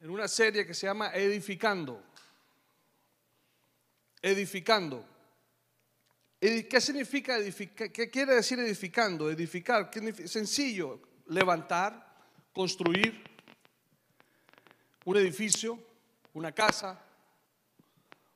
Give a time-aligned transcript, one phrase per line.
[0.00, 2.02] en una serie que se llama Edificando.
[4.22, 5.04] Edificando.
[6.40, 7.92] ¿Qué significa edificar?
[7.92, 9.30] ¿Qué quiere decir edificando?
[9.30, 9.90] Edificar,
[10.26, 12.16] sencillo, levantar,
[12.52, 13.22] construir
[15.04, 15.78] un edificio,
[16.32, 16.98] una casa,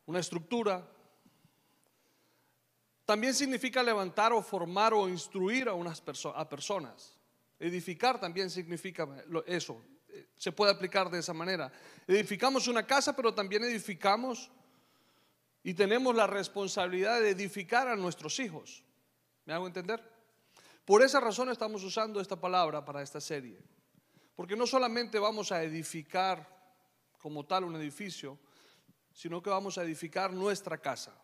[0.04, 0.86] una estructura.
[3.06, 6.02] También significa levantar o formar o instruir a unas
[6.34, 7.18] a personas.
[7.58, 9.08] Edificar también significa
[9.46, 9.82] eso.
[10.36, 11.72] Se puede aplicar de esa manera.
[12.06, 14.50] Edificamos una casa, pero también edificamos
[15.62, 18.84] y tenemos la responsabilidad de edificar a nuestros hijos.
[19.46, 20.02] ¿Me hago entender?
[20.84, 23.58] Por esa razón estamos usando esta palabra para esta serie.
[24.36, 26.46] Porque no solamente vamos a edificar
[27.18, 28.38] como tal un edificio,
[29.12, 31.14] sino que vamos a edificar nuestra casa.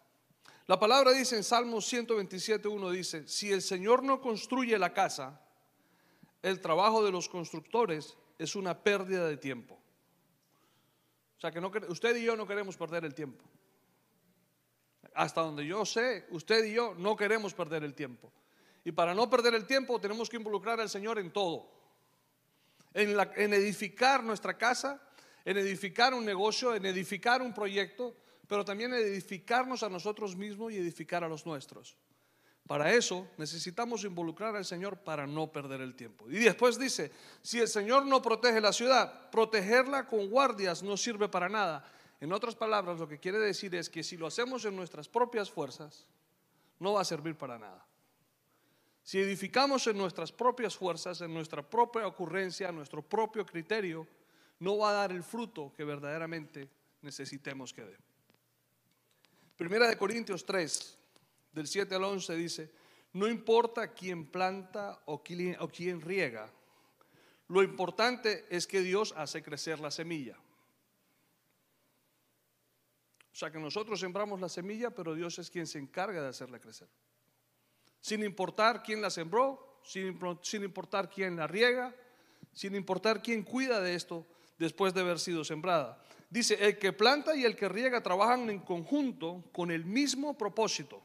[0.67, 5.41] La palabra dice en Salmo 127.1 dice, si el Señor no construye la casa,
[6.43, 9.79] el trabajo de los constructores es una pérdida de tiempo.
[11.37, 13.45] O sea que no, usted y yo no queremos perder el tiempo.
[15.15, 18.33] Hasta donde yo sé, usted y yo no queremos perder el tiempo.
[18.83, 21.71] Y para no perder el tiempo tenemos que involucrar al Señor en todo.
[22.95, 25.03] En, edificar nuestra casa,
[25.45, 28.17] en edificar un negocio, en edificar un proyecto,
[28.49, 31.95] pero también en edificarnos a nosotros mismos y edificar a los nuestros.
[32.67, 36.31] Para eso necesitamos involucrar al Señor para no perder el tiempo.
[36.31, 37.11] Y después dice,
[37.43, 41.85] si el Señor no protege la ciudad, protegerla con guardias no sirve para nada.
[42.21, 45.51] En otras palabras, lo que quiere decir es que si lo hacemos en nuestras propias
[45.51, 46.07] fuerzas,
[46.79, 47.85] no va a servir para nada.
[49.03, 54.07] Si edificamos en nuestras propias fuerzas, en nuestra propia ocurrencia, en nuestro propio criterio,
[54.61, 56.69] no va a dar el fruto que verdaderamente
[57.03, 57.97] necesitemos que dé.
[59.57, 60.99] Primera de Corintios 3,
[61.53, 62.71] del 7 al 11 dice,
[63.13, 66.51] no importa quién planta o quién, riega,
[67.49, 70.37] lo importante es que Dios hace crecer la semilla.
[73.33, 76.61] O sea que nosotros sembramos la semilla, pero Dios es quien se encarga de hacerla
[76.61, 76.89] crecer.
[78.01, 81.95] Sin importar quién la sembró, sin, importar quién la riega,
[82.53, 84.27] sin importar quién cuida de esto
[84.59, 86.01] después de haber sido sembrada.
[86.29, 91.03] Dice, el que planta y el que riega trabajan en conjunto con el mismo propósito.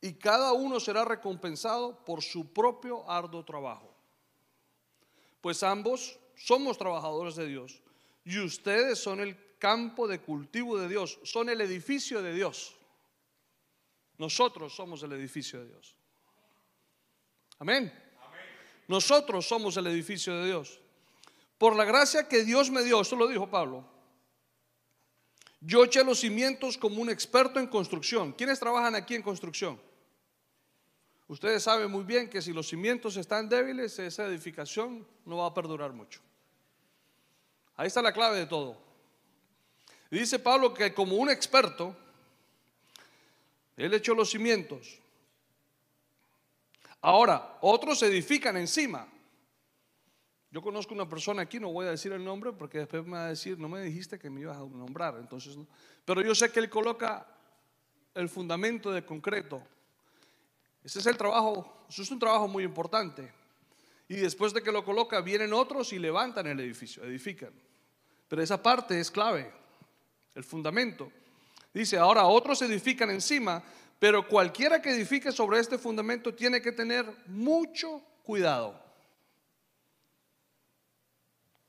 [0.00, 3.94] Y cada uno será recompensado por su propio arduo trabajo.
[5.40, 7.82] Pues ambos somos trabajadores de Dios
[8.24, 12.76] y ustedes son el campo de cultivo de Dios, son el edificio de Dios.
[14.16, 15.94] Nosotros somos el edificio de Dios.
[17.58, 17.92] Amén.
[18.88, 20.80] Nosotros somos el edificio de Dios.
[21.58, 23.84] Por la gracia que Dios me dio, esto lo dijo Pablo,
[25.60, 28.32] yo eché los cimientos como un experto en construcción.
[28.32, 29.80] ¿Quiénes trabajan aquí en construcción?
[31.30, 35.54] Ustedes saben muy bien que si los cimientos están débiles, esa edificación no va a
[35.54, 36.20] perdurar mucho.
[37.76, 38.76] Ahí está la clave de todo.
[40.10, 41.94] Dice Pablo que como un experto,
[43.76, 44.98] él echó los cimientos.
[47.00, 49.06] Ahora, otros edifican encima.
[50.50, 53.26] Yo conozco una persona aquí, no voy a decir el nombre porque después me va
[53.26, 55.56] a decir, no me dijiste que me ibas a nombrar, entonces
[56.04, 57.24] Pero yo sé que él coloca
[58.14, 59.64] el fundamento de concreto.
[60.84, 63.32] Ese es el trabajo, eso es un trabajo muy importante.
[64.08, 67.52] Y después de que lo coloca, vienen otros y levantan el edificio, edifican.
[68.28, 69.52] Pero esa parte es clave
[70.34, 71.12] el fundamento.
[71.72, 73.62] Dice, ahora otros edifican encima,
[73.98, 78.80] pero cualquiera que edifique sobre este fundamento tiene que tener mucho cuidado.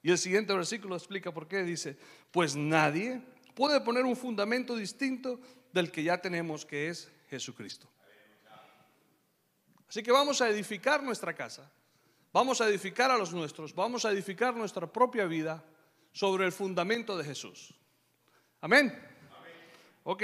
[0.02, 1.64] Y el siguiente versículo explica por qué.
[1.64, 1.98] Dice,
[2.32, 3.22] pues nadie
[3.54, 5.40] puede poner un fundamento distinto
[5.74, 7.88] del que ya tenemos, que es Jesucristo.
[9.92, 11.70] Así que vamos a edificar nuestra casa,
[12.32, 15.62] vamos a edificar a los nuestros, vamos a edificar nuestra propia vida
[16.14, 17.74] sobre el fundamento de Jesús.
[18.62, 18.98] Amén.
[20.06, 20.24] Ok,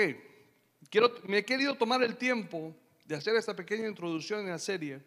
[0.89, 2.73] Quiero, me he querido tomar el tiempo
[3.03, 5.03] de hacer esta pequeña introducción en la serie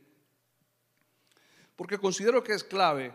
[1.75, 3.15] porque considero que es clave.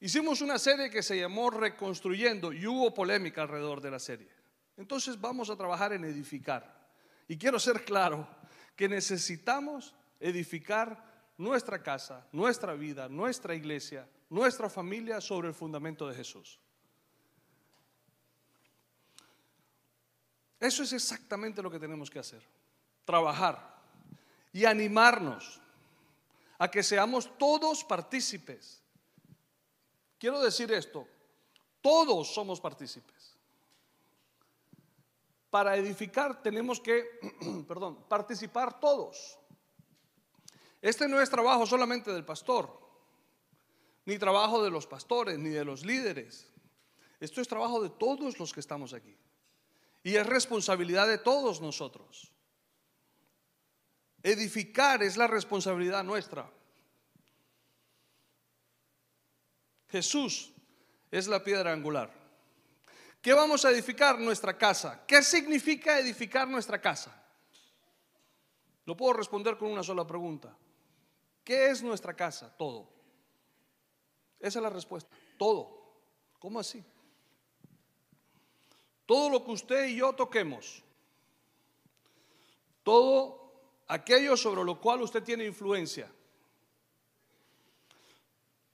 [0.00, 4.28] Hicimos una serie que se llamó Reconstruyendo y hubo polémica alrededor de la serie.
[4.76, 6.84] Entonces vamos a trabajar en edificar.
[7.28, 8.26] Y quiero ser claro
[8.74, 16.14] que necesitamos edificar nuestra casa, nuestra vida, nuestra iglesia, nuestra familia sobre el fundamento de
[16.14, 16.58] Jesús.
[20.58, 22.42] Eso es exactamente lo que tenemos que hacer.
[23.04, 23.76] Trabajar
[24.52, 25.60] y animarnos
[26.58, 28.82] a que seamos todos partícipes.
[30.18, 31.06] Quiero decir esto,
[31.82, 33.36] todos somos partícipes.
[35.50, 37.04] Para edificar tenemos que,
[37.68, 39.38] perdón, participar todos.
[40.82, 42.84] Este no es trabajo solamente del pastor.
[44.04, 46.46] ni trabajo de los pastores, ni de los líderes.
[47.18, 49.16] Esto es trabajo de todos los que estamos aquí.
[50.04, 52.32] Y es responsabilidad de todos nosotros.
[54.22, 56.48] Edificar es la responsabilidad nuestra.
[59.88, 60.52] Jesús
[61.10, 62.12] es la piedra angular.
[63.20, 64.20] ¿Qué vamos a edificar?
[64.20, 65.04] Nuestra casa.
[65.04, 67.24] ¿Qué significa edificar nuestra casa?
[68.84, 70.56] Lo puedo responder con una sola pregunta.
[71.46, 72.52] ¿Qué es nuestra casa?
[72.56, 72.88] Todo.
[74.40, 75.16] Esa es la respuesta.
[75.38, 75.80] Todo.
[76.40, 76.84] ¿Cómo así?
[79.06, 80.82] Todo lo que usted y yo toquemos.
[82.82, 83.52] Todo
[83.86, 86.10] aquello sobre lo cual usted tiene influencia.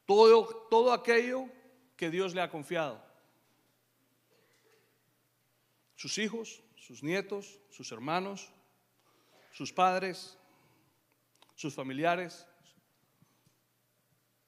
[0.07, 1.51] Todo, todo aquello
[1.95, 3.05] que Dios le ha confiado.
[5.95, 8.49] Sus hijos, sus nietos, sus hermanos,
[9.51, 10.39] sus padres,
[11.55, 12.47] sus familiares,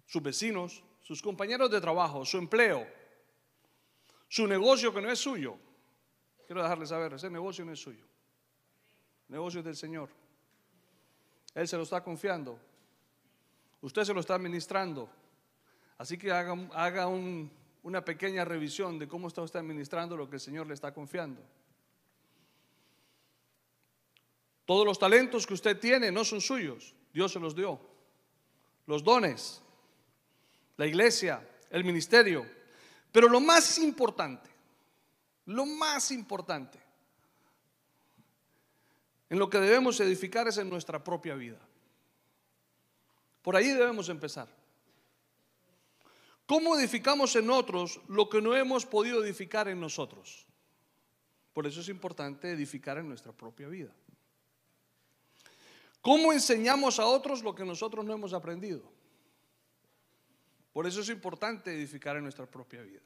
[0.07, 2.87] sus vecinos, sus compañeros de trabajo, su empleo,
[4.29, 5.57] su negocio que no es suyo.
[6.47, 8.05] Quiero dejarles saber, ese negocio no es suyo.
[9.29, 10.11] El negocio es del Señor.
[11.55, 12.59] Él se lo está confiando.
[13.81, 15.09] Usted se lo está administrando.
[15.99, 20.67] Así que haga, una pequeña revisión de cómo está usted administrando lo que el Señor
[20.67, 21.41] le está confiando.
[24.65, 27.79] Todos los talentos que usted tiene no son suyos, Dios se los dio.
[28.87, 29.63] Los dones,
[30.77, 32.47] la iglesia, el ministerio.
[33.13, 34.51] Pero lo más importante,
[35.47, 36.79] lo más importante
[39.31, 41.59] en lo que debemos edificar es en nuestra propia vida.
[43.43, 44.49] Por ahí debemos empezar.
[46.47, 50.47] ¿Cómo edificamos en otros lo que no hemos podido edificar en nosotros?
[51.53, 53.93] Por eso es importante edificar en nuestra propia vida.
[56.01, 58.83] ¿Cómo enseñamos a otros lo que nosotros no hemos aprendido?
[60.75, 63.01] Por eso es importante edificar en nuestra propia vida.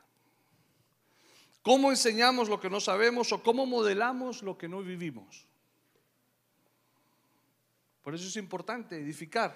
[1.61, 5.47] ¿Cómo enseñamos lo que no sabemos o cómo modelamos lo que no vivimos?
[8.03, 9.55] Por eso es importante edificar,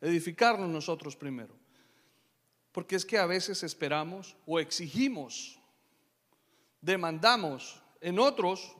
[0.00, 1.54] edificarnos nosotros primero.
[2.72, 5.60] Porque es que a veces esperamos o exigimos,
[6.80, 8.74] demandamos en otros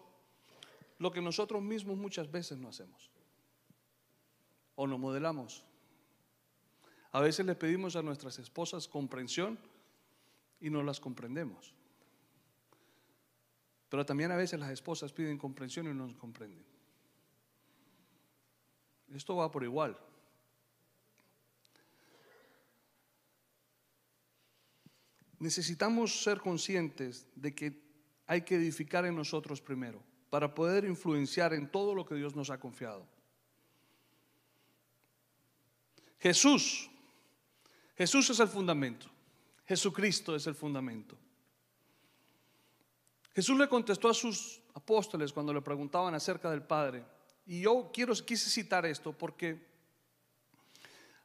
[0.99, 3.11] lo que nosotros mismos muchas veces no hacemos
[4.75, 5.67] o no modelamos.
[7.15, 9.57] A veces le pedimos a nuestras esposas comprensión
[10.61, 11.73] y no las comprendemos.
[13.89, 16.65] Pero también a veces las esposas piden comprensión y no nos comprenden.
[19.15, 19.97] Esto va por igual.
[25.39, 27.81] Necesitamos ser conscientes de que
[28.27, 32.51] hay que edificar en nosotros primero para poder influenciar en todo lo que Dios nos
[32.51, 33.07] ha confiado.
[36.19, 36.91] Jesús,
[37.97, 39.07] Jesús es el fundamento.
[39.67, 41.17] Jesucristo es el fundamento.
[43.35, 47.05] Jesús le contestó a sus apóstoles cuando le preguntaban acerca del Padre.
[47.47, 49.75] Y yo quiero, quise citar esto porque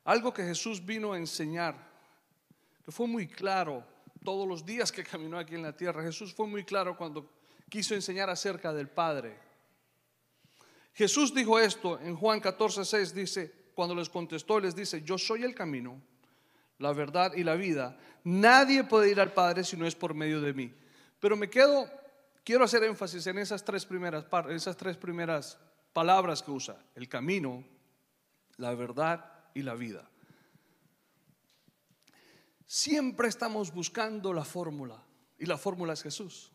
[0.04, 1.76] algo que Jesús vino a enseñar,
[2.84, 3.84] que fue muy claro
[4.24, 7.30] todos los días que caminó aquí en la tierra, Jesús fue muy claro cuando
[7.70, 9.38] quiso enseñar acerca del Padre.
[10.94, 15.44] Jesús dijo esto en Juan 14, 6, dice, cuando les contestó, les dice, yo soy
[15.44, 16.02] el camino,
[16.80, 17.98] la verdad y la vida.
[18.24, 20.74] Nadie puede ir al Padre si no es por medio de mí.
[21.20, 21.90] Pero me quedo,
[22.44, 25.58] quiero hacer énfasis en esas tres primeras, esas tres primeras
[25.94, 27.64] palabras que usa, el camino,
[28.58, 30.10] la verdad y la vida.
[32.66, 35.04] Siempre estamos buscando la fórmula
[35.38, 36.52] y la fórmula es Jesús.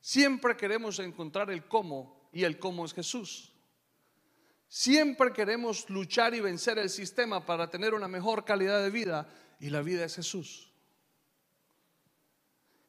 [0.00, 3.52] Siempre queremos encontrar el cómo y el cómo es Jesús.
[4.68, 9.26] Siempre queremos luchar y vencer el sistema para tener una mejor calidad de vida
[9.58, 10.70] y la vida es Jesús.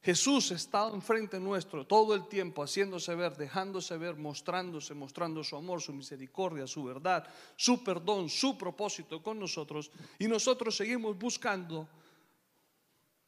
[0.01, 5.81] Jesús está enfrente nuestro todo el tiempo, haciéndose ver, dejándose ver, mostrándose, mostrando su amor,
[5.81, 9.91] su misericordia, su verdad, su perdón, su propósito con nosotros.
[10.17, 11.88] Y nosotros seguimos buscando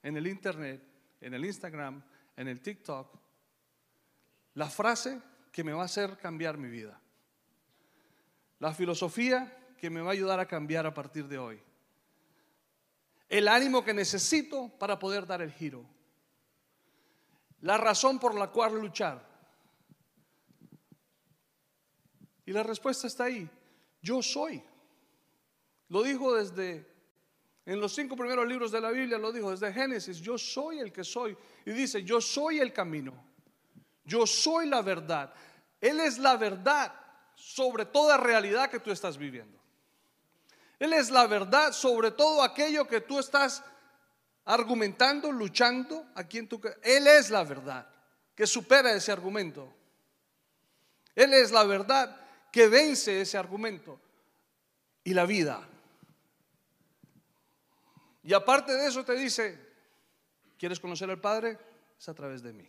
[0.04, 0.82] en el Internet,
[1.22, 2.04] en el Instagram,
[2.36, 3.18] en el TikTok,
[4.56, 7.01] la frase que me va a hacer cambiar mi vida
[8.62, 11.60] la filosofía que me va a ayudar a cambiar a partir de hoy,
[13.28, 15.84] el ánimo que necesito para poder dar el giro,
[17.62, 19.28] la razón por la cual luchar.
[22.46, 23.50] Y la respuesta está ahí,
[24.00, 24.62] yo soy.
[25.90, 26.88] Lo dijo desde,
[27.66, 30.92] en los cinco primeros libros de la Biblia, lo dijo desde Génesis, yo soy el
[30.92, 31.36] que soy.
[31.66, 33.14] Y dice, yo soy el camino,
[34.06, 35.34] yo soy la verdad.
[35.80, 37.01] Él es la verdad
[37.36, 39.60] sobre toda realidad que tú estás viviendo.
[40.80, 43.64] Él es la verdad sobre todo aquello que tú estás
[44.46, 47.88] argumentando, luchando aquí en tu Él es la verdad
[48.36, 49.72] que supera ese argumento.
[51.14, 52.18] Él es la verdad
[52.52, 54.00] que vence ese argumento
[55.04, 55.68] y la vida.
[58.24, 59.60] Y aparte de eso te dice,
[60.58, 61.58] ¿quieres conocer al Padre?
[62.00, 62.68] Es a través de mí.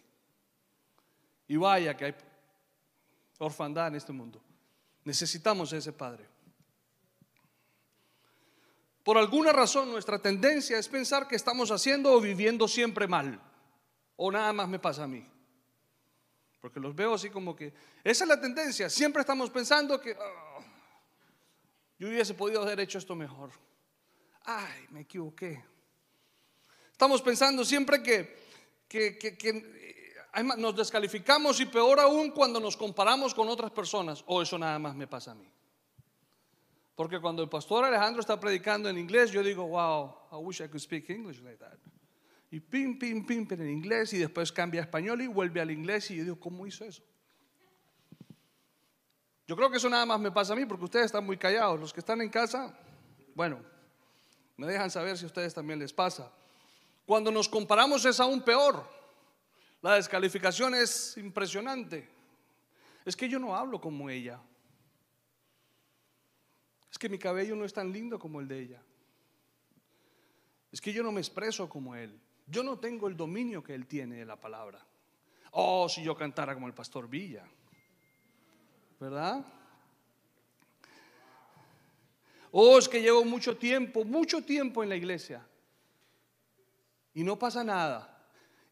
[1.48, 2.14] Y vaya que hay
[3.38, 4.40] orfandad en este mundo.
[5.04, 6.26] Necesitamos a ese Padre.
[9.02, 13.40] Por alguna razón nuestra tendencia es pensar que estamos haciendo o viviendo siempre mal.
[14.16, 15.26] O nada más me pasa a mí.
[16.60, 17.74] Porque los veo así como que...
[18.04, 18.88] Esa es la tendencia.
[18.88, 20.12] Siempre estamos pensando que...
[20.12, 20.60] Ah,
[21.98, 23.50] yo hubiese podido haber hecho esto mejor.
[24.44, 25.64] Ay, me equivoqué.
[26.92, 28.38] Estamos pensando siempre que,
[28.88, 29.36] que, que
[30.56, 34.24] nos descalificamos y peor aún cuando nos comparamos con otras personas.
[34.26, 35.48] O eso nada más me pasa a mí.
[36.94, 40.68] Porque cuando el pastor Alejandro está predicando en inglés, yo digo, wow, I wish I
[40.68, 41.78] could speak English like that.
[42.50, 46.10] Y pim, pim, pim, en inglés y después cambia a español y vuelve al inglés
[46.10, 47.02] y yo digo, ¿cómo hizo eso?
[49.46, 51.80] Yo creo que eso nada más me pasa a mí porque ustedes están muy callados.
[51.80, 52.78] Los que están en casa,
[53.34, 53.58] bueno,
[54.56, 56.30] me dejan saber si a ustedes también les pasa.
[57.06, 59.01] Cuando nos comparamos es aún peor.
[59.82, 62.08] La descalificación es impresionante.
[63.04, 64.40] Es que yo no hablo como ella.
[66.88, 68.82] Es que mi cabello no es tan lindo como el de ella.
[70.70, 72.18] Es que yo no me expreso como él.
[72.46, 74.86] Yo no tengo el dominio que él tiene de la palabra.
[75.50, 77.44] Oh, si yo cantara como el pastor Villa.
[79.00, 79.44] ¿Verdad?
[82.52, 85.44] Oh, es que llevo mucho tiempo, mucho tiempo en la iglesia.
[87.14, 88.21] Y no pasa nada.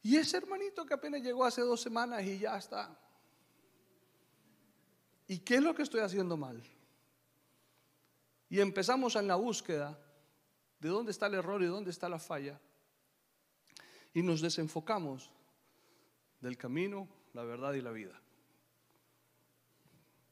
[0.02, 2.96] Y ese hermanito que apenas llegó hace dos semanas y ya está.
[5.28, 6.62] ¿Y qué es lo que estoy haciendo mal?
[8.48, 9.98] Y empezamos en la búsqueda
[10.80, 12.58] de dónde está el error y dónde está la falla.
[14.12, 15.30] Y nos desenfocamos
[16.40, 18.20] del camino, la verdad y la vida.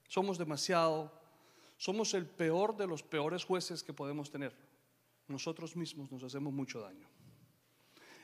[0.08, 1.12] Somos demasiado,
[1.76, 4.56] somos el peor de los peores jueces que podemos tener.
[5.28, 7.06] Nosotros mismos nos hacemos mucho daño.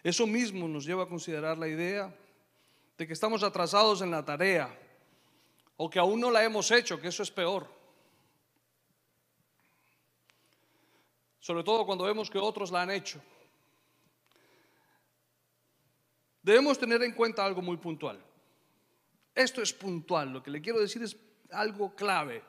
[0.05, 2.15] Eso mismo nos lleva a considerar la idea
[2.97, 4.73] de que estamos atrasados en la tarea
[5.77, 7.67] o que aún no la hemos hecho, que eso es peor.
[11.45, 13.21] sobre todo cuando vemos que otros la han hecho.
[16.43, 18.19] Debemos tener en cuenta algo muy puntual.
[19.35, 21.15] Esto es puntual, lo que le quiero decir es
[21.51, 22.43] algo clave.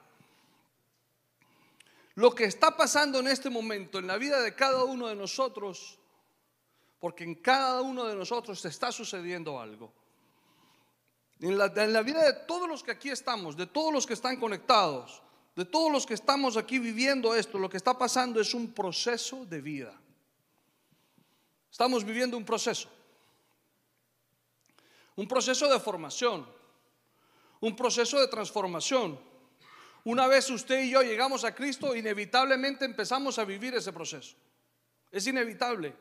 [2.13, 5.99] Lo que está pasando en este momento en la vida de cada uno de nosotros,
[6.99, 9.91] porque en cada uno de nosotros está sucediendo algo.
[11.39, 14.13] En la, en la vida de todos los que aquí estamos, de todos los que
[14.13, 15.21] están conectados,
[15.55, 19.45] de todos los que estamos aquí viviendo esto, lo que está pasando es un proceso
[19.45, 19.93] de vida.
[21.71, 22.89] Estamos viviendo un proceso.
[25.15, 26.45] Un proceso de formación.
[27.59, 29.19] Un proceso de transformación.
[30.03, 34.35] Una vez usted y yo llegamos a Cristo, inevitablemente empezamos a vivir ese proceso.
[35.11, 35.95] Es inevitable.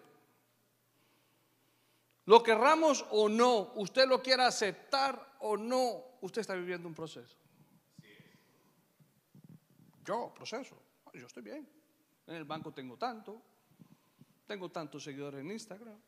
[2.27, 7.37] Lo querramos o no, usted lo quiera aceptar o no, usted está viviendo un proceso.
[10.05, 10.77] Yo, proceso,
[11.13, 11.69] yo estoy bien.
[12.27, 13.43] En el banco tengo tanto,
[14.47, 15.99] tengo tantos seguidores en Instagram,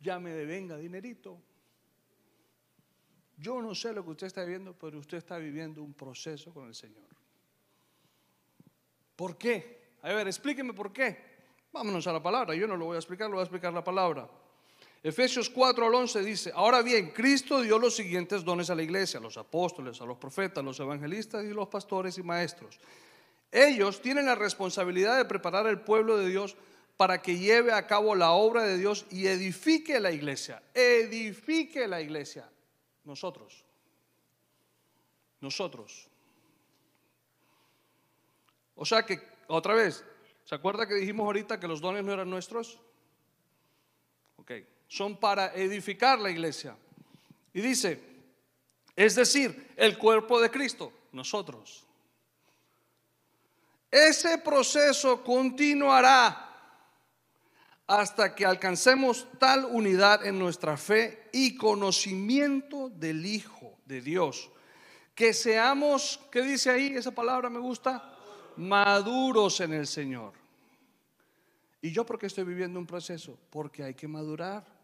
[0.00, 1.38] ya me devenga dinerito.
[3.36, 6.68] Yo no sé lo que usted está viviendo, pero usted está viviendo un proceso con
[6.68, 7.08] el Señor.
[9.16, 9.94] ¿Por qué?
[10.02, 11.30] A ver, explíqueme por qué.
[11.72, 12.54] Vámonos a la palabra.
[12.54, 14.28] Yo no lo voy a explicar, lo voy a explicar la palabra.
[15.02, 19.18] Efesios 4 al 11 dice, ahora bien, Cristo dio los siguientes dones a la iglesia,
[19.18, 22.78] a los apóstoles, a los profetas, a los evangelistas y los pastores y maestros.
[23.50, 26.54] Ellos tienen la responsabilidad de preparar el pueblo de Dios
[26.98, 30.62] para que lleve a cabo la obra de Dios y edifique la iglesia.
[30.74, 32.46] Edifique la iglesia.
[33.04, 33.64] Nosotros.
[35.40, 36.10] Nosotros.
[38.74, 40.04] O sea que, otra vez,
[40.44, 42.78] ¿se acuerda que dijimos ahorita que los dones no eran nuestros?
[44.90, 46.76] Son para edificar la iglesia.
[47.54, 48.02] Y dice,
[48.96, 51.86] es decir, el cuerpo de Cristo, nosotros.
[53.88, 56.48] Ese proceso continuará
[57.86, 64.50] hasta que alcancemos tal unidad en nuestra fe y conocimiento del Hijo de Dios.
[65.14, 66.96] Que seamos, ¿qué dice ahí?
[66.96, 68.12] Esa palabra me gusta,
[68.56, 70.32] maduros en el Señor.
[71.80, 73.38] ¿Y yo por qué estoy viviendo un proceso?
[73.50, 74.79] Porque hay que madurar.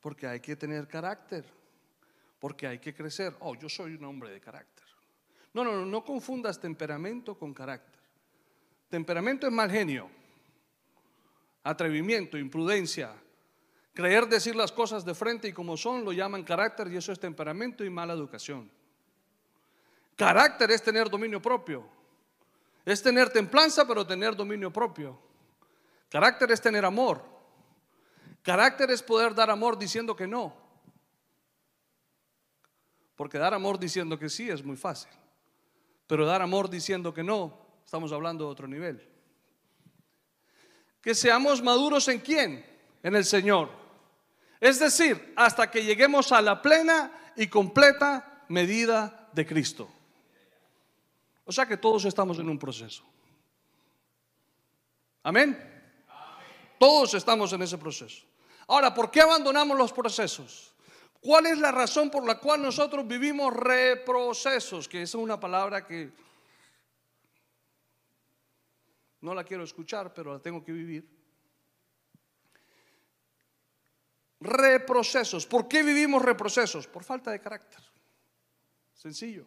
[0.00, 1.44] Porque hay que tener carácter,
[2.38, 3.34] porque hay que crecer.
[3.40, 4.86] Oh, yo soy un hombre de carácter.
[5.52, 8.00] No, no, no, no confundas temperamento con carácter.
[8.88, 10.10] Temperamento es mal genio.
[11.64, 13.14] atrevimiento, imprudencia.
[13.92, 17.18] Creer decir las cosas de frente y como son lo llaman carácter y eso es
[17.18, 18.70] temperamento y mala educación.
[20.16, 21.84] Carácter es tener dominio propio.
[22.84, 25.18] Es tener templanza pero tener dominio propio.
[26.08, 27.37] Carácter es tener amor.
[28.48, 30.56] Carácter es poder dar amor diciendo que no.
[33.14, 35.10] Porque dar amor diciendo que sí es muy fácil.
[36.06, 39.06] Pero dar amor diciendo que no, estamos hablando de otro nivel.
[41.02, 42.64] Que seamos maduros en quién?
[43.02, 43.68] En el Señor.
[44.60, 49.90] Es decir, hasta que lleguemos a la plena y completa medida de Cristo.
[51.44, 53.04] O sea que todos estamos en un proceso.
[55.22, 55.54] Amén.
[56.78, 58.27] Todos estamos en ese proceso.
[58.68, 60.74] Ahora, ¿por qué abandonamos los procesos?
[61.20, 64.86] ¿Cuál es la razón por la cual nosotros vivimos reprocesos?
[64.86, 66.12] Que es una palabra que
[69.22, 71.08] no la quiero escuchar, pero la tengo que vivir.
[74.40, 75.46] Reprocesos.
[75.46, 76.86] ¿Por qué vivimos reprocesos?
[76.86, 77.82] Por falta de carácter.
[78.92, 79.46] Sencillo.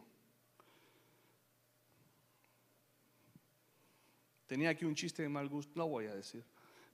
[4.47, 6.43] Tenía aquí un chiste de mal gusto, no voy a decir.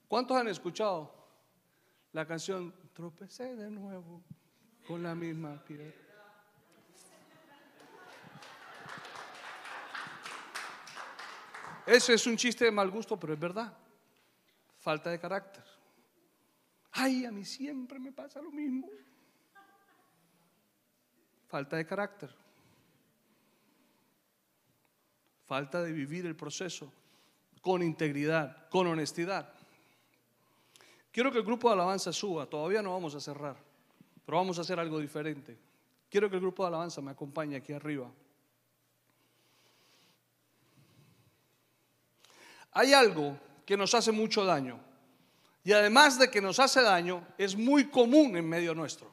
[0.06, 1.17] ¿Cuántos han escuchado
[2.18, 4.24] la canción Tropecé de nuevo
[4.88, 5.94] con la misma piedra?
[11.86, 13.72] Ese es un chiste de mal gusto, pero es verdad.
[14.80, 15.62] Falta de carácter.
[16.90, 18.88] Ay, a mí siempre me pasa lo mismo.
[21.46, 22.34] Falta de carácter.
[25.46, 26.92] Falta de vivir el proceso
[27.62, 29.57] con integridad, con honestidad.
[31.10, 32.46] Quiero que el grupo de alabanza suba.
[32.46, 33.56] Todavía no vamos a cerrar,
[34.24, 35.58] pero vamos a hacer algo diferente.
[36.10, 38.10] Quiero que el grupo de alabanza me acompañe aquí arriba.
[42.72, 44.80] Hay algo que nos hace mucho daño
[45.64, 49.10] y además de que nos hace daño, es muy común en medio nuestro.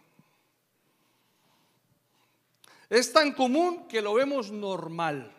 [2.89, 5.35] Es tan común que lo vemos normal.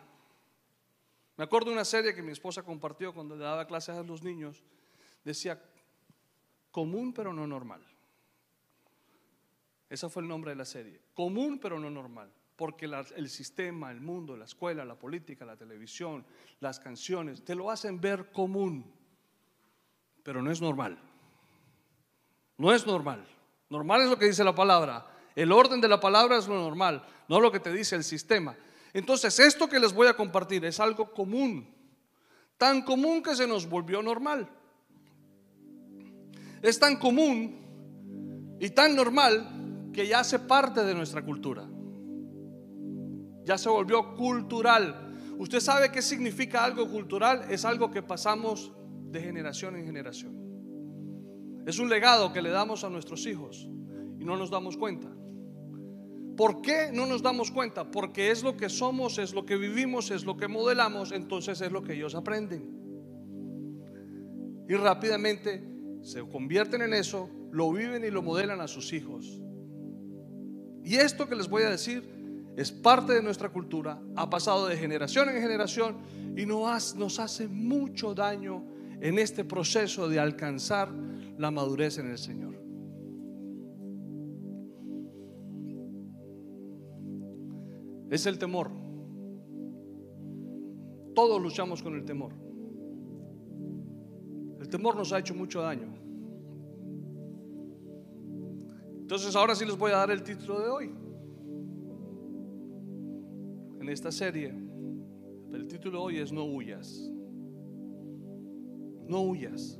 [1.37, 4.21] Me acuerdo de una serie que mi esposa compartió cuando le daba clases a los
[4.21, 4.61] niños.
[5.23, 5.59] Decía,
[6.77, 7.81] común pero no normal.
[9.89, 11.01] Ese fue el nombre de la serie.
[11.15, 12.31] Común pero no normal.
[12.55, 12.85] Porque
[13.15, 16.23] el sistema, el mundo, la escuela, la política, la televisión,
[16.59, 18.93] las canciones, te lo hacen ver común
[20.21, 20.99] pero no es normal.
[22.57, 23.27] No es normal.
[23.71, 25.03] Normal es lo que dice la palabra.
[25.35, 28.55] El orden de la palabra es lo normal, no lo que te dice el sistema.
[28.93, 31.73] Entonces, esto que les voy a compartir es algo común,
[32.55, 34.47] tan común que se nos volvió normal.
[36.61, 41.67] Es tan común y tan normal que ya hace parte de nuestra cultura.
[43.43, 45.13] Ya se volvió cultural.
[45.37, 47.45] ¿Usted sabe qué significa algo cultural?
[47.49, 48.71] Es algo que pasamos
[49.11, 50.35] de generación en generación.
[51.65, 53.69] Es un legado que le damos a nuestros hijos
[54.19, 55.09] y no nos damos cuenta.
[56.35, 57.89] ¿Por qué no nos damos cuenta?
[57.89, 61.71] Porque es lo que somos, es lo que vivimos, es lo que modelamos, entonces es
[61.71, 62.77] lo que ellos aprenden.
[64.69, 65.76] Y rápidamente
[66.07, 69.41] se convierten en eso, lo viven y lo modelan a sus hijos.
[70.81, 72.01] Y esto que les voy a decir
[72.55, 75.97] es parte de nuestra cultura, ha pasado de generación en generación
[76.37, 78.63] y nos hace mucho daño
[79.01, 80.89] en este proceso de alcanzar
[81.37, 82.55] la madurez en el Señor.
[88.09, 88.71] Es el temor.
[91.13, 92.46] Todos luchamos con el temor.
[94.67, 95.87] El temor nos ha hecho mucho daño.
[98.99, 100.95] Entonces ahora sí les voy a dar el título de hoy.
[103.79, 104.53] En esta serie,
[105.53, 107.09] el título de hoy es No huyas
[109.07, 109.79] no huyas.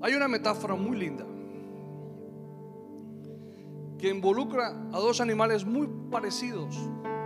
[0.00, 1.24] Hay una metáfora muy linda
[3.98, 6.76] que involucra a dos animales muy parecidos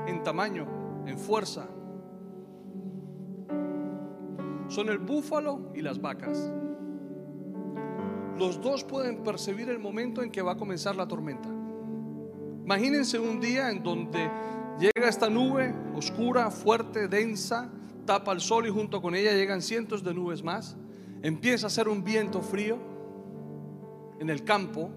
[0.06, 0.66] en tamaño,
[1.06, 1.68] en fuerza.
[4.76, 6.52] Son el búfalo y las vacas.
[8.38, 11.48] Los dos pueden percibir el momento en que va a comenzar la tormenta.
[12.62, 14.30] Imagínense un día en donde
[14.78, 17.70] Llega esta nube oscura, fuerte, densa,
[18.04, 20.76] tapa el sol y junto con ella llegan cientos de nubes más.
[21.22, 22.76] Empieza a hacer un viento frío
[24.20, 24.90] en el campo.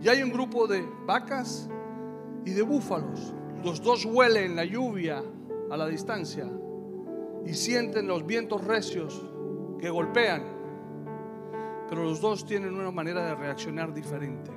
[0.00, 1.68] Y hay un grupo de vacas
[2.46, 3.34] y de búfalos.
[3.62, 5.22] Los dos huelen la lluvia
[5.70, 6.50] a la distancia
[7.46, 9.22] y sienten los vientos recios
[9.78, 10.44] que golpean.
[11.88, 14.50] Pero los dos tienen una manera de reaccionar diferente.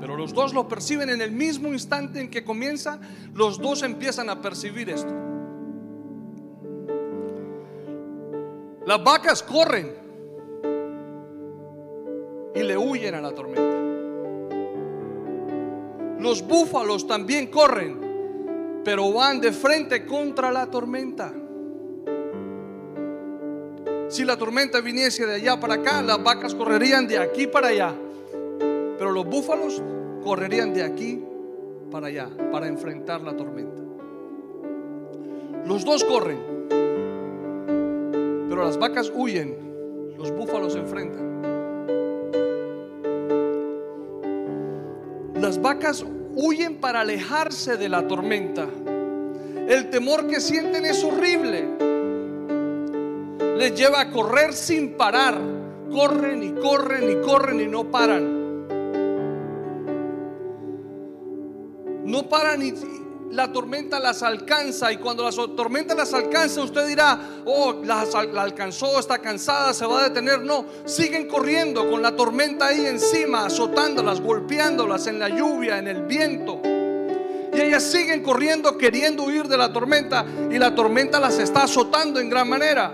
[0.00, 3.00] Pero los dos lo perciben en el mismo instante en que comienza,
[3.34, 5.12] los dos empiezan a percibir esto.
[8.86, 9.92] Las vacas corren
[12.54, 13.76] y le huyen a la tormenta.
[16.20, 18.07] Los búfalos también corren,
[18.88, 21.30] pero van de frente contra la tormenta.
[24.08, 27.94] Si la tormenta viniese de allá para acá, las vacas correrían de aquí para allá.
[28.96, 29.82] Pero los búfalos
[30.24, 31.22] correrían de aquí
[31.90, 33.82] para allá para enfrentar la tormenta.
[35.66, 36.38] Los dos corren,
[38.48, 41.42] pero las vacas huyen, los búfalos se enfrentan.
[45.34, 46.06] Las vacas
[46.40, 48.68] huyen para alejarse de la tormenta.
[49.68, 51.68] El temor que sienten es horrible.
[53.56, 55.36] Les lleva a correr sin parar.
[55.90, 58.38] Corren y corren y corren y no paran.
[62.04, 62.72] No paran y
[63.38, 64.92] la tormenta las alcanza.
[64.92, 68.04] Y cuando la tormenta las alcanza, usted dirá, oh, la,
[68.36, 70.40] alcanzó, está cansada, se va a detener.
[70.40, 76.02] No, siguen corriendo con la tormenta ahí encima, azotándolas, golpeándolas en la lluvia, en el
[76.02, 76.60] viento.
[76.64, 82.18] Y ellas siguen corriendo queriendo huir de la tormenta y la tormenta las está azotando
[82.18, 82.92] en gran manera.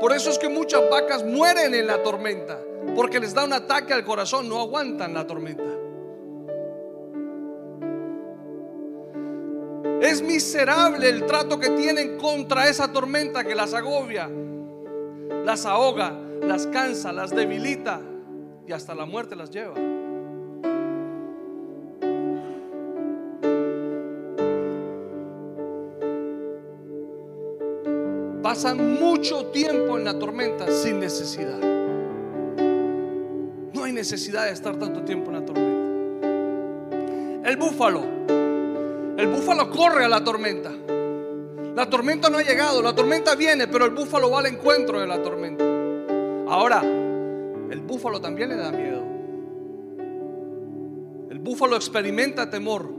[0.00, 2.58] Por eso es que muchas vacas mueren en la tormenta,
[2.94, 5.79] porque les da un ataque al corazón, no aguantan la tormenta.
[10.00, 14.30] Es miserable el trato que tienen contra esa tormenta que las agobia,
[15.44, 18.00] las ahoga, las cansa, las debilita
[18.66, 19.74] y hasta la muerte las lleva.
[28.42, 31.60] Pasan mucho tiempo en la tormenta sin necesidad.
[33.74, 35.80] No hay necesidad de estar tanto tiempo en la tormenta.
[37.50, 38.39] El búfalo
[39.20, 40.72] el búfalo corre a la tormenta.
[41.74, 45.06] La tormenta no ha llegado, la tormenta viene, pero el búfalo va al encuentro de
[45.06, 45.62] la tormenta.
[46.48, 49.04] Ahora, el búfalo también le da miedo.
[51.30, 52.90] El búfalo experimenta temor,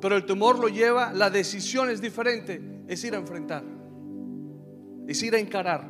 [0.00, 3.62] pero el temor lo lleva, la decisión es diferente, es ir a enfrentar,
[5.06, 5.86] es ir a encarar,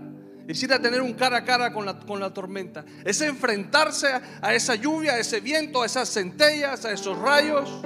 [0.49, 4.09] es ir a tener un cara a cara con la, con la tormenta, es enfrentarse
[4.43, 7.83] a esa lluvia, a ese viento, a esas centellas, a esos rayos.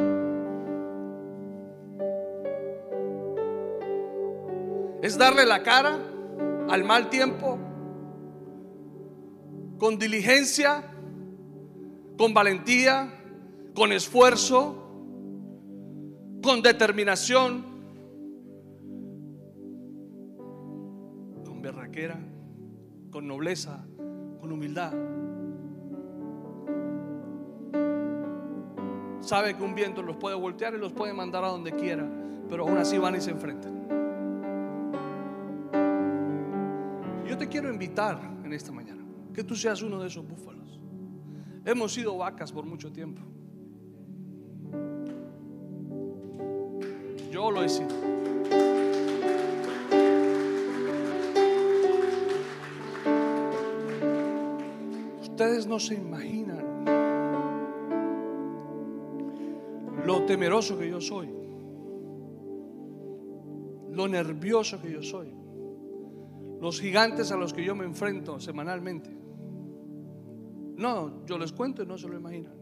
[5.05, 5.99] Es darle la cara
[6.71, 7.59] al mal tiempo
[9.77, 10.83] con diligencia,
[12.17, 13.13] con valentía,
[13.75, 14.75] con esfuerzo,
[16.43, 17.67] con determinación,
[21.45, 22.19] con berraquera,
[23.11, 23.85] con nobleza,
[24.41, 24.95] con humildad.
[29.21, 32.09] Sabe que un viento los puede voltear y los puede mandar a donde quiera,
[32.49, 34.04] pero aún así van y se enfrentan.
[37.35, 40.79] Yo te quiero invitar en esta mañana que tú seas uno de esos búfalos.
[41.65, 43.23] Hemos sido vacas por mucho tiempo.
[47.33, 47.89] Yo lo he sido.
[55.21, 56.85] Ustedes no se imaginan
[60.07, 61.35] lo temeroso que yo soy,
[63.91, 65.44] lo nervioso que yo soy
[66.65, 69.11] los gigantes a los que yo me enfrento semanalmente.
[70.79, 72.55] No, yo les cuento y no se lo imaginan.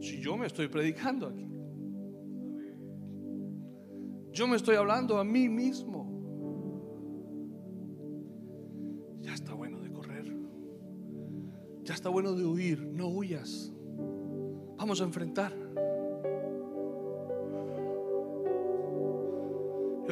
[0.00, 1.48] Si yo me estoy predicando aquí,
[4.30, 6.00] yo me estoy hablando a mí mismo.
[9.20, 10.32] Ya está bueno de correr.
[11.82, 12.86] Ya está bueno de huir.
[12.86, 13.72] No huyas.
[14.76, 15.52] Vamos a enfrentar.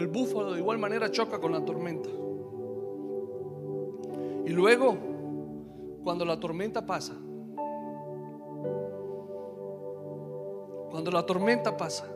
[0.00, 2.08] El búfalo de igual manera choca con la tormenta.
[4.46, 4.96] Y luego,
[6.02, 7.12] cuando la tormenta pasa,
[10.90, 12.06] cuando la tormenta pasa,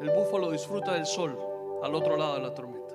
[0.00, 1.38] el búfalo disfruta del sol
[1.82, 2.94] al otro lado de la tormenta.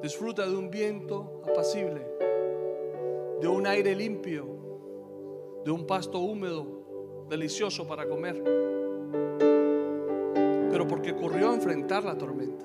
[0.00, 2.06] Disfruta de un viento apacible,
[3.40, 4.46] de un aire limpio,
[5.64, 8.68] de un pasto húmedo, delicioso para comer
[10.78, 12.64] pero porque corrió a enfrentar la tormenta.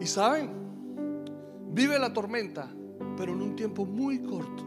[0.00, 0.50] Y saben,
[1.70, 2.68] vive la tormenta,
[3.16, 4.64] pero en un tiempo muy corto.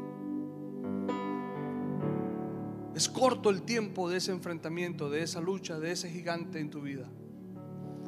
[2.95, 6.79] Es corto el tiempo de ese enfrentamiento, de esa lucha, de ese gigante en tu
[6.79, 7.09] vida.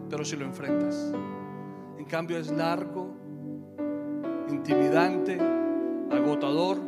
[0.10, 1.14] Pero si lo enfrentas.
[1.98, 3.14] En cambio es largo,
[4.50, 5.38] intimidante,
[6.10, 6.80] agotador,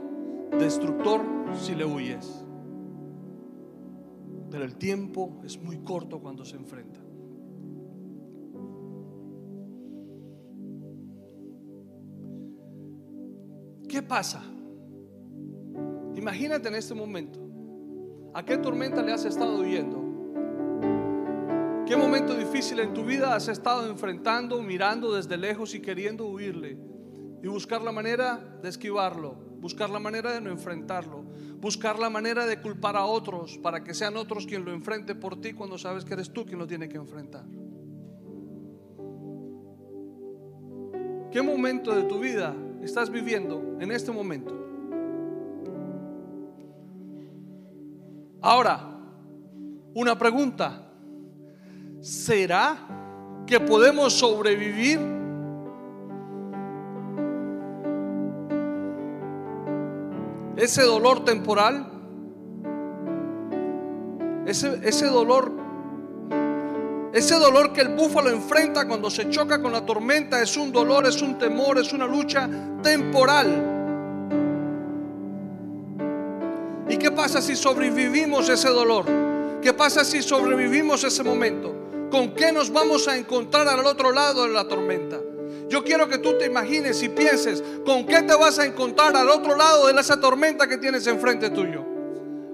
[0.57, 1.19] destructor
[1.57, 2.45] si le huyes.
[4.49, 6.99] Pero el tiempo es muy corto cuando se enfrenta.
[13.87, 14.43] ¿Qué pasa?
[16.15, 17.39] Imagínate en este momento,
[18.33, 20.09] ¿a qué tormenta le has estado huyendo?
[21.87, 26.77] ¿Qué momento difícil en tu vida has estado enfrentando, mirando desde lejos y queriendo huirle?
[27.41, 31.23] Y buscar la manera de esquivarlo, buscar la manera de no enfrentarlo,
[31.59, 35.39] buscar la manera de culpar a otros para que sean otros quien lo enfrente por
[35.39, 37.45] ti cuando sabes que eres tú quien lo tiene que enfrentar.
[41.31, 44.55] ¿Qué momento de tu vida estás viviendo en este momento?
[48.41, 48.97] Ahora,
[49.93, 50.85] una pregunta.
[51.99, 55.18] ¿Será que podemos sobrevivir?
[60.59, 61.87] Ese dolor temporal,
[64.45, 65.53] ese, ese dolor,
[67.13, 71.07] ese dolor que el búfalo enfrenta cuando se choca con la tormenta, es un dolor,
[71.07, 72.49] es un temor, es una lucha
[72.83, 73.77] temporal.
[76.89, 79.05] ¿Y qué pasa si sobrevivimos ese dolor?
[79.61, 81.73] ¿Qué pasa si sobrevivimos ese momento?
[82.11, 85.19] ¿Con qué nos vamos a encontrar al otro lado de la tormenta?
[85.69, 89.29] Yo quiero que tú te imagines y pienses con qué te vas a encontrar al
[89.29, 91.85] otro lado de esa tormenta que tienes enfrente tuyo.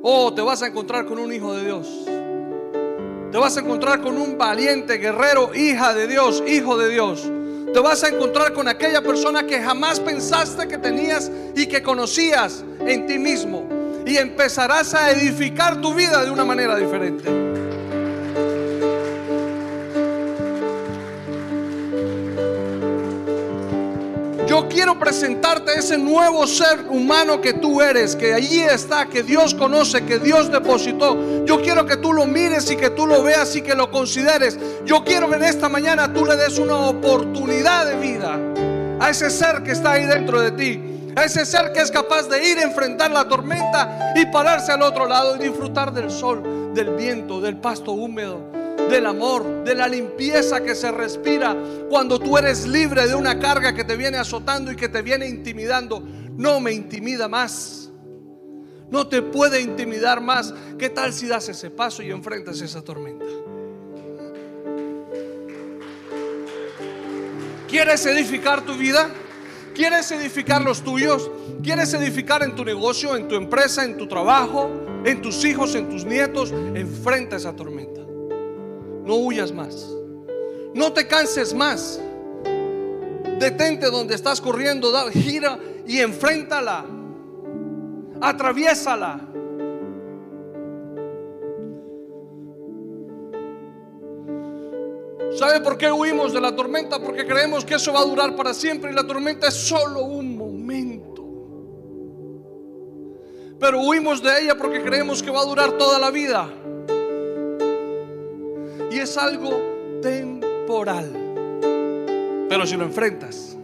[0.04, 1.88] Oh, te vas a encontrar con un hijo de Dios.
[3.32, 7.24] Te vas a encontrar con un valiente guerrero, hija de Dios, hijo de Dios.
[7.74, 12.66] Te vas a encontrar con aquella persona que jamás pensaste que tenías y que conocías
[12.82, 13.68] en ti mismo.
[14.06, 17.45] Y empezarás a edificar tu vida de una manera diferente.
[24.86, 30.06] Quiero presentarte ese nuevo ser humano que tú eres, que allí está, que Dios conoce,
[30.06, 31.44] que Dios depositó.
[31.44, 34.60] Yo quiero que tú lo mires y que tú lo veas y que lo consideres.
[34.86, 38.40] Yo quiero que en esta mañana tú le des una oportunidad de vida
[39.00, 40.80] a ese ser que está ahí dentro de ti.
[41.16, 44.84] A ese ser que es capaz de ir a enfrentar la tormenta y pararse al
[44.84, 46.44] otro lado y disfrutar del sol,
[46.76, 51.56] del viento, del pasto húmedo del amor, de la limpieza que se respira
[51.90, 55.28] cuando tú eres libre de una carga que te viene azotando y que te viene
[55.28, 56.04] intimidando.
[56.38, 57.90] No me intimida más.
[58.90, 60.54] No te puede intimidar más.
[60.78, 63.26] ¿Qué tal si das ese paso y enfrentas esa tormenta?
[67.68, 69.10] ¿Quieres edificar tu vida?
[69.74, 71.30] ¿Quieres edificar los tuyos?
[71.62, 74.70] ¿Quieres edificar en tu negocio, en tu empresa, en tu trabajo,
[75.04, 76.52] en tus hijos, en tus nietos?
[76.52, 78.05] Enfrenta esa tormenta.
[79.06, 79.88] No huyas más.
[80.74, 82.02] No te canses más.
[83.40, 86.86] Detente donde estás corriendo, gira y enfréntala.
[88.20, 89.22] Atraviésala.
[95.38, 97.00] ¿Sabe por qué huimos de la tormenta?
[97.00, 100.36] Porque creemos que eso va a durar para siempre y la tormenta es solo un
[100.36, 101.24] momento.
[103.60, 106.50] Pero huimos de ella porque creemos que va a durar toda la vida
[108.96, 109.52] y es algo
[110.02, 111.12] temporal.
[112.48, 113.58] Pero si lo enfrentas,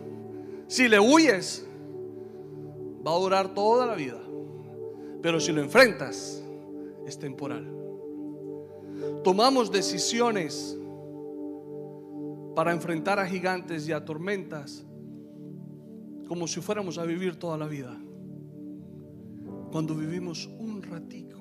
[0.68, 1.66] si le huyes,
[3.08, 4.20] va a durar toda la vida.
[5.22, 6.44] Pero si lo enfrentas,
[7.08, 7.66] es temporal.
[9.24, 10.78] Tomamos decisiones
[12.54, 14.86] para enfrentar a gigantes y a tormentas
[16.28, 17.98] como si fuéramos a vivir toda la vida.
[19.72, 21.41] Cuando vivimos un ratico.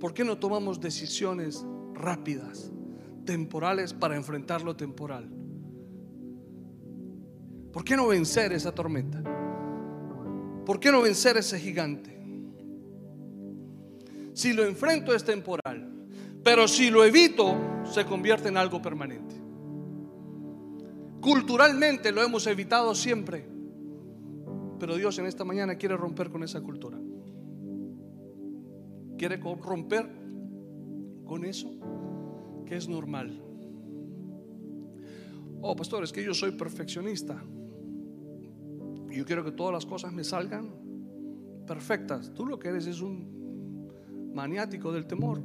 [0.00, 2.72] ¿Por qué no tomamos decisiones rápidas,
[3.26, 5.28] temporales para enfrentar lo temporal?
[7.70, 9.22] ¿Por qué no vencer esa tormenta?
[10.64, 12.18] ¿Por qué no vencer ese gigante?
[14.32, 15.92] Si lo enfrento es temporal,
[16.42, 19.34] pero si lo evito se convierte en algo permanente.
[21.20, 23.46] Culturalmente lo hemos evitado siempre,
[24.78, 26.98] pero Dios en esta mañana quiere romper con esa cultura
[29.20, 30.10] quiere romper
[31.26, 31.70] con eso
[32.64, 33.38] que es normal.
[35.60, 37.44] Oh, pastor, es que yo soy perfeccionista.
[39.10, 40.70] Yo quiero que todas las cosas me salgan
[41.66, 42.32] perfectas.
[42.32, 43.90] Tú lo que eres es un
[44.34, 45.42] maniático del temor.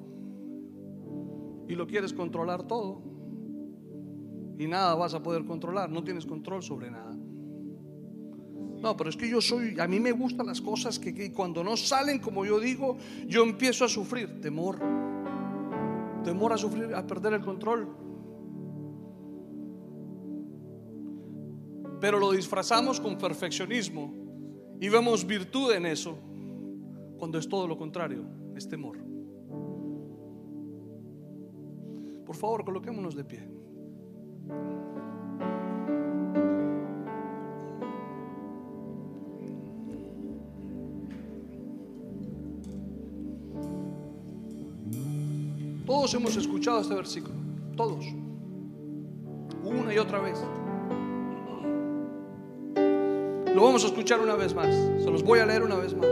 [1.67, 3.01] Y lo quieres controlar todo.
[4.57, 5.89] Y nada vas a poder controlar.
[5.89, 7.14] No tienes control sobre nada.
[8.81, 11.75] No, pero es que yo soy, a mí me gustan las cosas que, cuando no
[11.77, 14.79] salen como yo digo, yo empiezo a sufrir temor.
[16.23, 17.87] Temor a sufrir, a perder el control.
[21.99, 24.13] Pero lo disfrazamos con perfeccionismo
[24.79, 26.17] y vemos virtud en eso,
[27.17, 28.97] cuando es todo lo contrario, es temor.
[32.25, 33.47] Por favor, coloquémonos de pie.
[45.85, 47.35] Todos hemos escuchado este versículo,
[47.77, 48.03] todos,
[49.63, 50.39] una y otra vez.
[53.53, 56.09] Lo vamos a escuchar una vez más, se los voy a leer una vez más.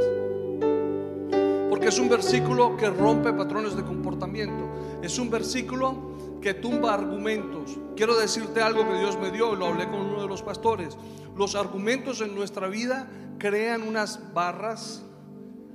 [1.71, 4.69] Porque es un versículo que rompe patrones de comportamiento,
[5.01, 7.79] es un versículo que tumba argumentos.
[7.95, 10.95] Quiero decirte algo que Dios me dio, lo hablé con uno de los pastores.
[11.35, 13.09] Los argumentos en nuestra vida
[13.39, 15.03] crean unas barras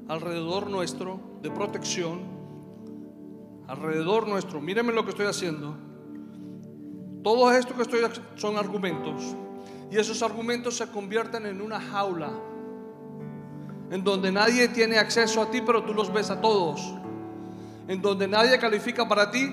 [0.07, 2.38] alrededor nuestro de protección
[3.69, 4.61] alrededor nuestro.
[4.61, 5.77] Mírenme lo que estoy haciendo.
[7.23, 8.01] Todo esto que estoy
[8.35, 9.37] son argumentos.
[9.91, 12.31] Y esos argumentos se convierten en una jaula
[13.91, 16.95] en donde nadie tiene acceso a ti, pero tú los ves a todos.
[17.87, 19.49] En donde nadie califica para ti,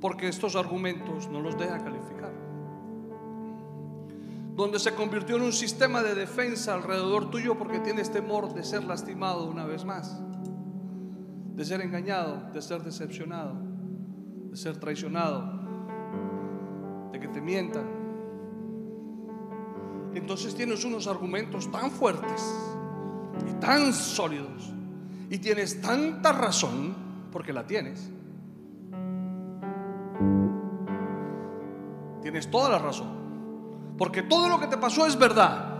[0.00, 2.32] porque estos argumentos no los deja calificar.
[4.54, 8.84] Donde se convirtió en un sistema de defensa alrededor tuyo porque tienes temor de ser
[8.84, 10.16] lastimado una vez más
[11.54, 13.54] de ser engañado, de ser decepcionado,
[14.50, 15.44] de ser traicionado,
[17.12, 17.86] de que te mientan.
[20.14, 22.42] Entonces tienes unos argumentos tan fuertes
[23.48, 24.72] y tan sólidos
[25.30, 26.94] y tienes tanta razón
[27.30, 28.10] porque la tienes.
[32.20, 33.22] Tienes toda la razón.
[33.96, 35.72] Porque todo lo que te pasó es verdad.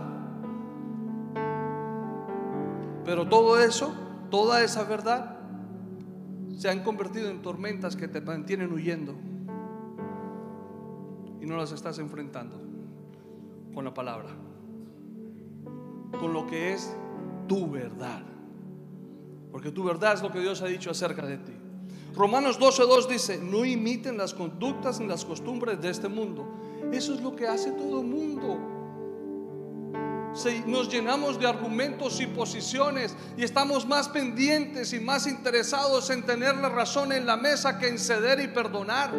[3.03, 3.93] Pero todo eso,
[4.29, 5.34] toda esa verdad
[6.55, 9.13] se han convertido en tormentas que te mantienen huyendo
[11.41, 12.59] y no las estás enfrentando
[13.73, 14.29] con la palabra,
[16.19, 16.95] con lo que es
[17.47, 18.23] tu verdad.
[19.51, 21.53] Porque tu verdad es lo que Dios ha dicho acerca de ti.
[22.15, 26.47] Romanos 12.2 dice, no imiten las conductas ni las costumbres de este mundo.
[26.91, 28.74] Eso es lo que hace todo mundo
[30.65, 36.55] nos llenamos de argumentos y posiciones y estamos más pendientes y más interesados en tener
[36.57, 39.11] la razón en la mesa que en ceder y perdonar.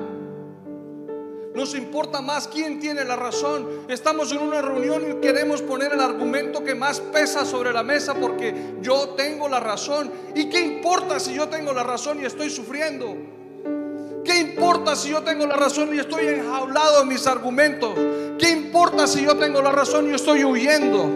[1.55, 3.87] Nos importa más quién tiene la razón.
[3.88, 8.14] Estamos en una reunión y queremos poner el argumento que más pesa sobre la mesa
[8.14, 10.12] porque yo tengo la razón.
[10.35, 13.16] ¿Y qué importa si yo tengo la razón y estoy sufriendo?
[14.26, 17.92] ¿Qué importa si yo tengo la razón y estoy enjaulado en mis argumentos?
[18.38, 21.08] ¿Qué importa si yo tengo la razón y estoy huyendo?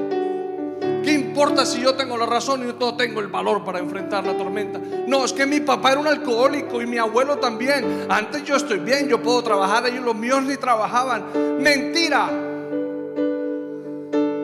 [1.02, 4.36] ¿Qué importa si yo tengo la razón y no tengo el valor para enfrentar la
[4.36, 4.80] tormenta?
[5.08, 8.06] No, es que mi papá era un alcohólico y mi abuelo también.
[8.08, 11.24] Antes yo estoy bien, yo puedo trabajar, ellos los míos ni trabajaban.
[11.60, 12.30] Mentira.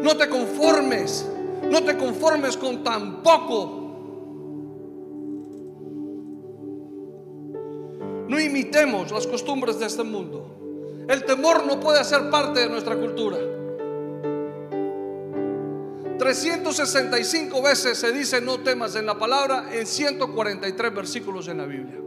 [0.03, 1.29] No te conformes,
[1.71, 3.86] no te conformes con tan poco.
[8.29, 11.05] No imitemos las costumbres de este mundo.
[11.09, 13.39] El temor no puede ser parte de nuestra cultura.
[16.19, 22.01] 365 veces se dice no temas en la palabra en 143 versículos en la Biblia.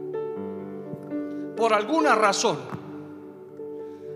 [1.55, 2.57] Por alguna razón,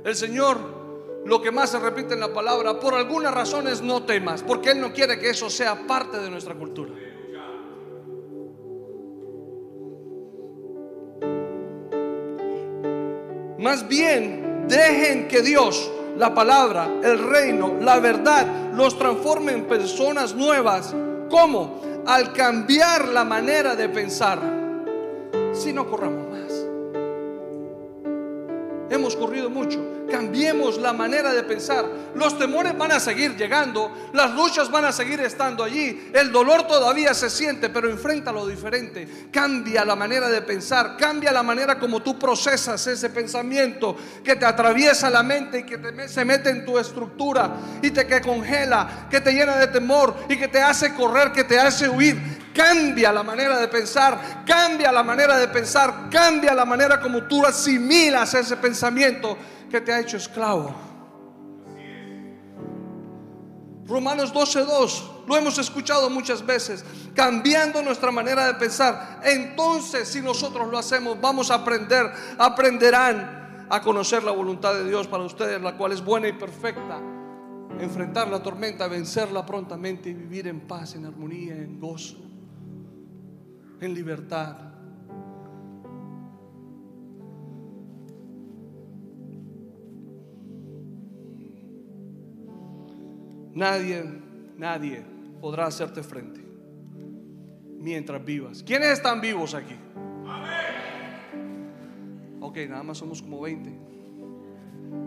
[0.03, 0.83] el Señor
[1.25, 4.71] lo que más se repite en la palabra, por alguna razón es no temas, porque
[4.71, 6.91] Él no quiere que eso sea parte de nuestra cultura.
[13.63, 20.35] Más bien, dejen que Dios, la palabra, el reino, la verdad, los transforme en personas
[20.35, 20.93] nuevas.
[21.29, 21.79] ¿Cómo?
[22.05, 24.39] Al cambiar la manera de pensar.
[25.53, 26.22] Si no corramos.
[28.93, 29.79] Hemos corrido mucho.
[30.11, 31.83] Cambiemos la manera de pensar.
[32.13, 33.91] Los temores van a seguir llegando.
[34.13, 36.11] Las luchas van a seguir estando allí.
[36.13, 39.29] El dolor todavía se siente, pero enfrenta lo diferente.
[39.31, 40.95] Cambia la manera de pensar.
[40.95, 45.79] Cambia la manera como tú procesas ese pensamiento que te atraviesa la mente y que
[45.79, 50.15] te, se mete en tu estructura y te que congela, que te llena de temor
[50.29, 52.32] y que te hace correr, que te hace huir.
[52.53, 57.45] Cambia la manera de pensar, cambia la manera de pensar, cambia la manera como tú
[57.45, 59.37] asimilas ese pensamiento
[59.69, 60.73] que te ha hecho esclavo.
[63.87, 69.19] Romanos 12:2, lo hemos escuchado muchas veces, cambiando nuestra manera de pensar.
[69.23, 75.07] Entonces, si nosotros lo hacemos, vamos a aprender, aprenderán a conocer la voluntad de Dios
[75.07, 76.99] para ustedes, la cual es buena y perfecta.
[77.79, 82.17] enfrentar la tormenta, vencerla prontamente y vivir en paz, en armonía, en gozo,
[83.85, 84.55] en libertad.
[93.53, 94.03] Nadie,
[94.57, 95.05] nadie
[95.39, 96.41] podrá hacerte frente
[97.77, 98.63] mientras vivas.
[98.63, 99.75] ¿Quiénes están vivos aquí?
[102.41, 103.69] Ok, nada más somos como 20.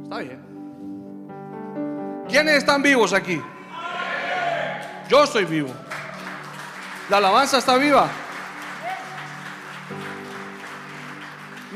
[0.05, 0.41] Está bien.
[2.29, 3.41] ¿Quiénes están vivos aquí?
[5.09, 5.71] Yo estoy vivo.
[7.09, 8.11] La alabanza está viva.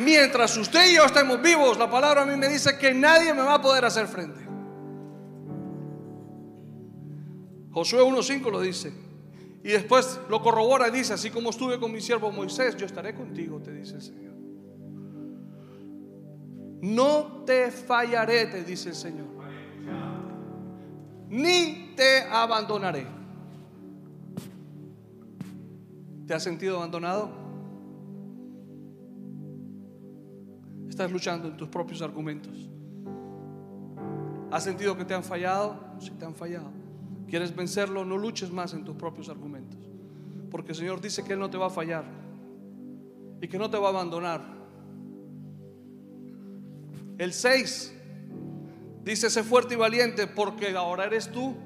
[0.01, 3.42] Mientras usted y yo estemos vivos, la palabra a mí me dice que nadie me
[3.42, 4.40] va a poder hacer frente.
[7.72, 8.92] Josué 1.5 lo dice.
[9.62, 13.14] Y después lo corrobora y dice, así como estuve con mi siervo Moisés, yo estaré
[13.14, 14.34] contigo, te dice el Señor.
[16.80, 19.26] No te fallaré, te dice el Señor.
[21.28, 23.07] Ni te abandonaré.
[26.26, 27.39] ¿Te has sentido abandonado?
[31.01, 32.68] Estás luchando en tus propios argumentos.
[34.51, 35.94] ¿Has sentido que te han fallado?
[35.98, 36.70] Sí, te han fallado.
[37.26, 38.05] ¿Quieres vencerlo?
[38.05, 39.78] No luches más en tus propios argumentos.
[40.51, 42.05] Porque el Señor dice que Él no te va a fallar
[43.40, 44.42] y que no te va a abandonar.
[47.16, 47.94] El 6
[49.03, 51.57] dice, sé fuerte y valiente porque ahora eres tú.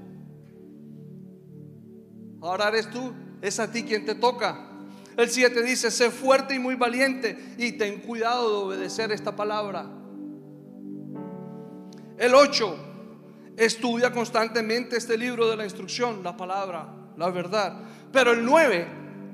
[2.40, 3.12] Ahora eres tú.
[3.42, 4.73] Es a ti quien te toca.
[5.16, 9.86] El 7 dice, sé fuerte y muy valiente y ten cuidado de obedecer esta palabra.
[12.18, 12.94] El 8
[13.56, 17.82] Estudia constantemente este libro de la instrucción, la palabra, la verdad.
[18.10, 18.86] Pero el 9,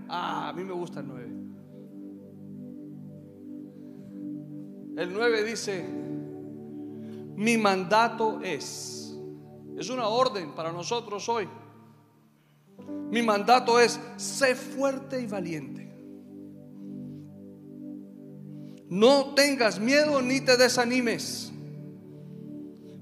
[0.09, 1.27] ah, a mí me gusta el 9.
[4.99, 5.89] El 9 dice,
[7.37, 9.17] mi mandato es,
[9.79, 11.49] es una orden para nosotros hoy.
[13.11, 15.81] Mi mandato es, sé fuerte y valiente.
[18.89, 21.53] No tengas miedo ni te desanimes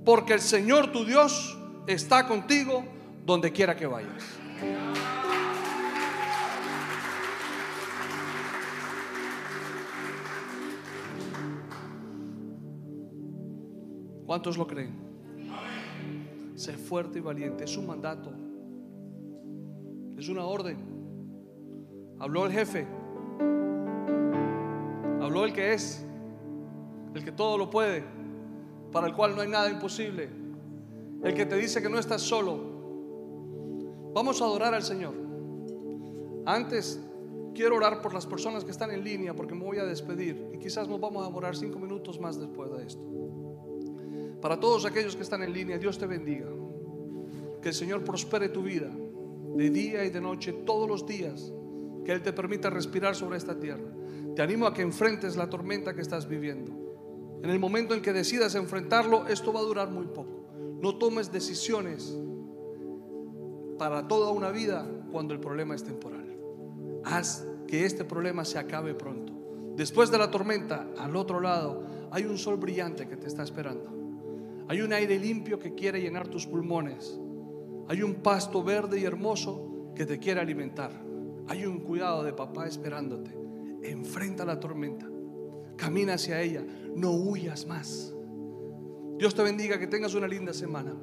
[0.09, 1.55] porque el Señor tu Dios
[1.87, 2.83] está contigo
[3.27, 4.25] donde quiera que vayas.
[14.25, 14.95] ¿Cuántos lo creen?
[16.55, 18.33] Sé fuerte y valiente, es un mandato,
[20.19, 20.77] es una orden.
[22.19, 22.87] Habló el jefe,
[25.21, 26.05] habló el que es,
[27.15, 28.03] el que todo lo puede
[28.91, 30.29] para el cual no hay nada imposible,
[31.23, 32.59] el que te dice que no estás solo.
[34.13, 35.15] Vamos a adorar al Señor.
[36.45, 37.01] Antes
[37.55, 40.59] quiero orar por las personas que están en línea porque me voy a despedir y
[40.59, 43.03] quizás nos vamos a demorar cinco minutos más después de esto.
[44.41, 46.49] Para todos aquellos que están en línea, Dios te bendiga.
[47.63, 48.91] Que el Señor prospere tu vida
[49.59, 51.53] de día y de noche, todos los días.
[52.05, 53.91] Que Él te permita respirar sobre esta tierra.
[54.37, 56.71] Te animo a que enfrentes la tormenta que estás viviendo.
[57.43, 60.47] En el momento en que decidas enfrentarlo, esto va a durar muy poco.
[60.81, 62.17] No tomes decisiones
[63.81, 66.39] para toda una vida cuando el problema es temporal.
[67.05, 69.33] Haz que este problema se acabe pronto.
[69.75, 71.83] Después de la tormenta, al otro lado,
[72.13, 73.91] hay un sol brillante que te está esperando.
[74.69, 77.19] Hay un aire limpio que quiere llenar tus pulmones.
[77.89, 80.93] Hay un pasto verde y hermoso que te quiere alimentar.
[81.49, 83.35] Hay un cuidado de papá esperándote.
[83.83, 85.09] Enfrenta la tormenta.
[85.77, 86.65] Camina hacia ella,
[86.95, 88.15] no huyas más.
[89.17, 90.95] Dios te bendiga, que tengas una linda semana.